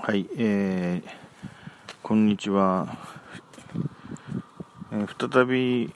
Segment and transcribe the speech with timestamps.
[0.00, 2.96] はい、えー、こんにちは、
[4.92, 5.92] えー再び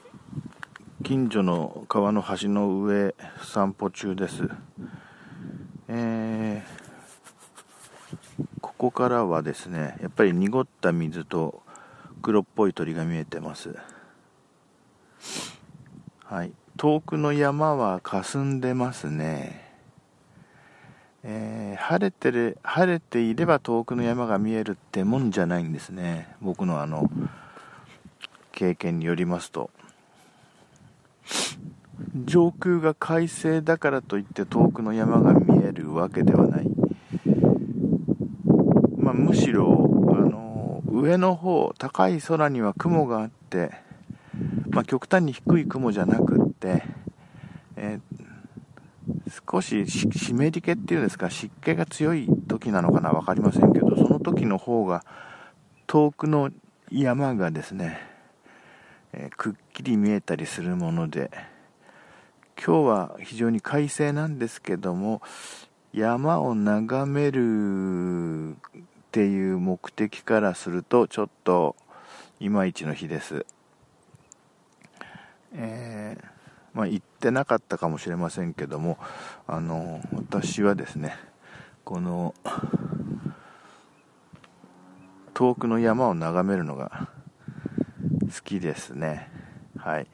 [1.03, 4.49] 近所の川の橋の上散歩中です、
[5.87, 6.83] えー
[8.61, 11.63] ここからはですねやっぱり濁った水と
[12.21, 13.75] 黒っぽい鳥が見えてます。
[16.25, 16.51] はい。
[16.77, 19.62] 遠くの山は霞んでますね。
[21.23, 26.35] えー晴れてる晴れていれば遠くの山が見えるってもんじゃないんですね。
[26.41, 27.09] 僕のあの
[28.51, 29.69] 経験によりますと。
[32.25, 36.67] 上空が快晴だからといって遠くの山が見えるわけではない、
[38.97, 43.71] まあ、むしろあの上の方高い空には雲があって、
[44.69, 46.83] まあ、極端に低い雲じゃなくって、
[47.77, 48.12] えー
[49.51, 55.03] 少し湿り気っていうんですか湿気が強い時なのかな分かりませんけどその時の方が
[55.87, 56.51] 遠くの
[56.91, 57.99] 山がですね、
[59.11, 61.31] えーくっきり見えたりするもので
[62.63, 65.21] 今日は非常に快晴なんですけども
[65.93, 68.55] 山を眺めるっ
[69.11, 71.75] ていう目的からするとちょっと
[72.39, 73.45] いまいちの日です。
[75.55, 76.33] えー
[76.73, 76.87] まあ、
[77.23, 78.97] ってなかったかもしれませんけども
[79.47, 81.15] あの私はですね
[81.85, 82.35] この
[85.33, 87.07] 遠くの山を眺めるのが
[88.23, 89.31] 好きですね。
[89.77, 90.07] はい。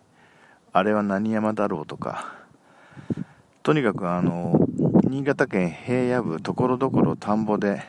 [0.72, 2.36] あれは何山だろうとか
[3.64, 4.68] とにかくあの
[5.04, 7.82] 新潟県平野部ところどころ田んぼで、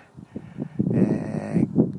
[0.94, 1.90] えー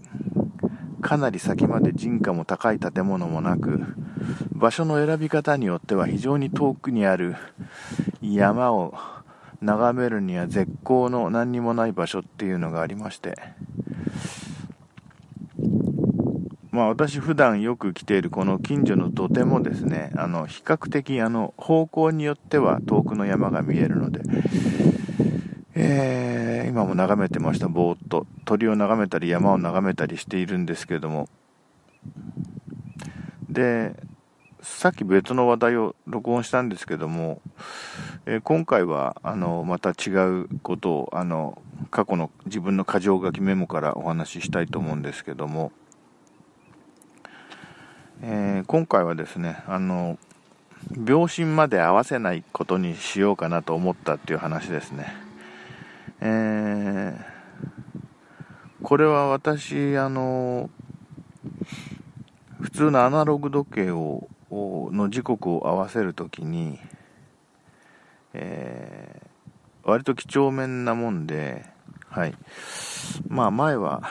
[1.01, 3.81] かなり先まで人家も高い建物もなく
[4.61, 7.35] 場所の選び方によっては非常に遠くにある
[8.21, 8.93] 山を
[9.59, 13.35] 眺めるには絶好の何にもない場所っていうのがありまして。
[16.69, 24.21] まあ私普段よく来ているこの近所の土手もですねあの比較的あの方向によっては遠くの山が見えるので、
[25.75, 27.67] えー今も眺めてました。
[27.67, 31.27] ぼーっと鳥を眺めたり山を眺めたりしているんですけれども。
[33.49, 33.93] で
[34.61, 37.41] さっき別の話題を録音したんですけども、
[38.27, 45.71] えー今回はあのまた違うことをあの過去の自分の箇条書きメモからお話ししたいと思うんですけども、
[48.21, 50.19] えー今回はですねあの
[50.91, 55.13] 秒針まで合わせないことにしようかなと思ったっていう話ですね。
[56.19, 57.31] えー
[58.83, 60.69] これは私あの
[62.59, 66.79] 普通のアナログ時計をの時刻を合わせるときに、
[68.33, 69.31] えー
[69.83, 71.65] 割と几帳面なもんで、
[72.07, 72.35] はい。
[73.27, 74.03] まあ前は、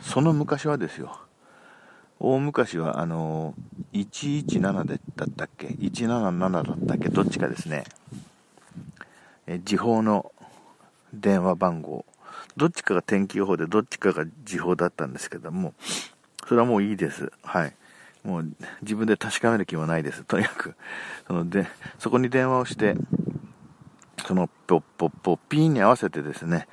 [0.00, 1.18] その昔はですよ。
[2.20, 3.54] 大昔は、あの、
[3.92, 7.08] 117でだったっけ ?177 だったっけ？
[7.08, 7.84] どっちかですね。
[9.48, 10.30] え時報の
[11.12, 12.04] 電話番号。
[12.56, 15.74] どっちかが天気予報で、どっちかが時報だったんですけども、
[16.46, 17.32] それはもういいです。
[17.42, 17.74] はい。
[18.26, 20.24] もう自分で確かめる気もないです。
[20.24, 20.74] とにかく、
[21.28, 21.68] そので、
[22.00, 22.96] そこに電話をして、
[24.26, 26.66] そのポッポッポッピーに合わせてですね、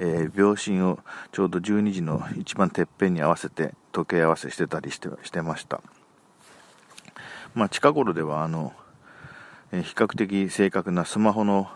[0.00, 0.98] えー秒針を
[1.30, 5.80] ちょうど12時の一番てっぺんに合わせて時計合わせしてたりしてしてました。
[7.54, 8.72] まあ近頃ではあの、
[9.70, 11.68] えー比較的正確なスマホの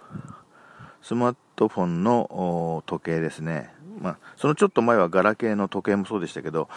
[1.03, 3.73] スマートフォンの時計ですね。
[4.01, 6.69] まあ、そのちょっと前はガラケーの時計もそうでしたけど、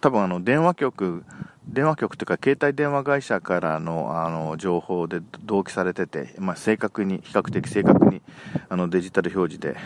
[0.00, 1.24] 多分あの電話局、
[1.68, 8.22] 電話局というか携帯電話会社からのあの情報で同期されてて、まあ、正確に、比較的正確に
[8.68, 9.80] あのデジタル表示で、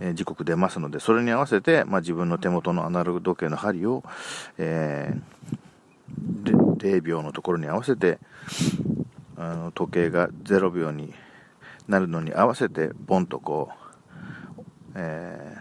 [0.00, 4.02] えー時刻出ますので、それに合わせて、まあ、自分の手元のアナログ時計の針を、
[4.58, 5.40] えー
[6.76, 8.18] 0秒のところに合わせて、
[9.36, 11.14] あの時計が0秒に
[11.86, 15.60] なるのに合わせて、ボンとこう、えー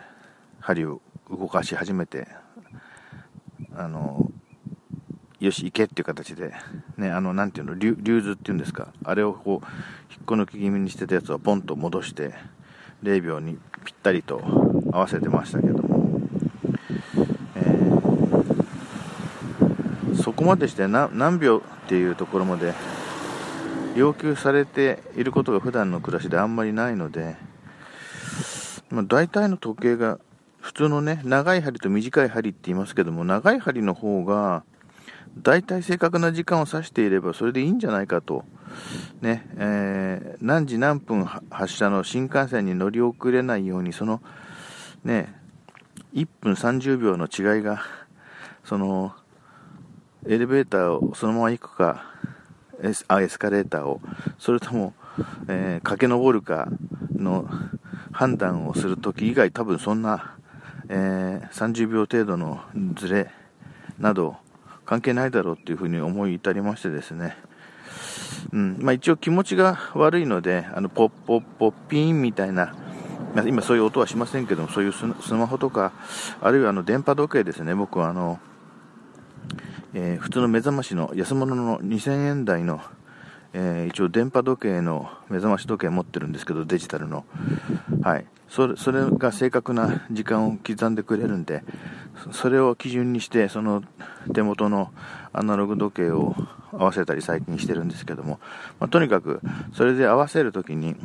[0.59, 2.27] 針を動かし始めて、
[3.75, 4.28] あの、
[5.39, 6.53] よし、行けっていう形で、
[6.97, 9.67] ね、あの、なんていうの、流流図っていうんですか、あれをこう、
[10.11, 12.33] 引っこ抜き気味にしてたやつをポンと戻して、
[13.03, 14.41] 0秒にぴったりと
[14.91, 16.21] 合わせてましたけども、
[17.55, 17.99] えー
[20.21, 22.73] そこまでしてな何秒っていうところまで
[23.95, 27.35] 要求されていることが普段の暮らしであんまりないので、
[28.89, 30.19] まあ、大体の時計が
[30.59, 34.63] 普通のね長い針と短い針って言いますけども長い針の方が
[35.37, 38.43] 大体正確な時間を指していればそれでいいんじゃないかと、
[39.21, 44.21] ねえー何時何分発車の新幹線に乗り遅れないようにその
[45.03, 45.39] ね
[46.13, 47.81] 1分30秒の違いが、
[48.63, 49.13] その、
[50.25, 52.03] エレベーターをそのまま行くか、
[52.81, 54.01] エスあエスカレーターを、
[54.39, 54.93] それとも、
[55.47, 56.67] えー、駆け上るか
[57.15, 57.47] の
[58.11, 60.35] 判断をするとき以外、多分そんな、
[60.89, 62.61] えー、30秒程度の
[62.95, 63.29] ズレ
[63.99, 64.37] など
[64.89, 67.37] 関係ないだろうっていうふうに思い至りましてですね、
[68.51, 72.73] うんまあ、一応気持ちが悪いので、あのポッポッポッピーンみたいな、
[73.35, 75.05] ま、今そういう音はしませんけども、そういうス
[75.35, 75.93] マホとか、
[76.41, 78.39] あるいはあの電波時計ですね、僕はあの、
[79.93, 82.81] えー、普通の目覚ましの安物の2000円台の、
[83.53, 87.25] えー、一応電波時計の目覚まし時計持ってるんですけど、デジタルの。
[88.01, 88.25] はい。
[88.49, 91.63] それそれが正確な時間を刻んでくれるんで、
[92.31, 93.83] それを基準にして、その
[94.33, 94.91] 手元の
[95.33, 96.35] アナログ時計を
[96.71, 98.39] 合わせたり最近してるんですけども、
[98.79, 99.41] まあ、とにかく、
[99.73, 100.95] それで合わせるときに、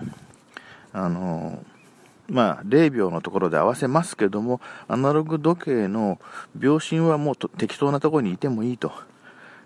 [0.93, 1.65] あの
[2.29, 6.19] まあ、0秒のところで合わせますけども、アナログ時計の
[6.55, 8.93] 秒針はもう適当なところにいてもいいと。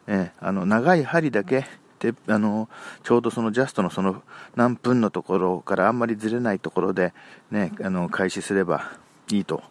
[0.09, 1.67] えー、あの長い針だけ
[2.01, 2.69] であの
[3.03, 4.23] ちょうどそのジャストのその
[4.57, 7.13] 何分のところからあんまりずれないところで、
[7.51, 8.91] ね、あの開始すれば
[9.31, 9.63] いいと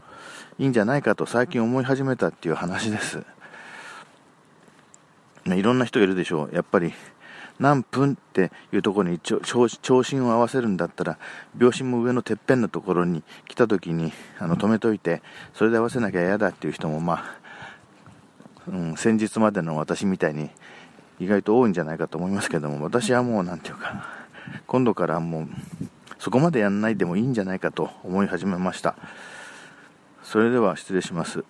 [0.59, 3.24] いいんじゃないかと最近思い始めたっていう話です、
[5.45, 6.94] ね、いろんな人いるでしょうやっぱり
[7.59, 9.39] 何分っていうところに長
[10.04, 11.18] 針を合わせるんだったら
[11.56, 15.21] 秒針も上のてっぺんのところに来た時にあの止めといて
[15.54, 17.39] それで合わせなきゃ嫌だっていう人もまあ、
[18.68, 20.50] うん、先日までの私みたいに
[21.19, 24.06] 意外と多いんじゃないかと思いますけども、私はもうなんていうか、
[24.68, 25.48] 今度からもう、
[26.19, 28.95] そこまでやんないでもいいんじゃないかと思い始めました。
[30.29, 31.41] それでは失礼します。